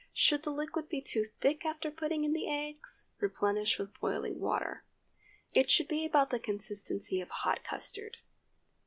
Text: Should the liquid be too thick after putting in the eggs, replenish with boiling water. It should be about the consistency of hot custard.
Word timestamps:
Should 0.13 0.41
the 0.41 0.49
liquid 0.51 0.89
be 0.89 0.99
too 0.99 1.25
thick 1.25 1.63
after 1.63 1.91
putting 1.91 2.23
in 2.23 2.33
the 2.33 2.49
eggs, 2.49 3.05
replenish 3.19 3.77
with 3.77 3.99
boiling 3.99 4.39
water. 4.39 4.83
It 5.53 5.69
should 5.69 5.87
be 5.87 6.07
about 6.07 6.31
the 6.31 6.39
consistency 6.39 7.21
of 7.21 7.29
hot 7.29 7.63
custard. 7.63 8.17